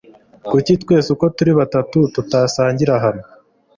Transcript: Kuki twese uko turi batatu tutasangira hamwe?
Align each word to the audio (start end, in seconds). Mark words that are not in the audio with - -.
Kuki 0.47 0.71
twese 0.81 1.07
uko 1.15 1.25
turi 1.35 1.51
batatu 1.59 1.97
tutasangira 2.13 2.93
hamwe? 3.03 3.25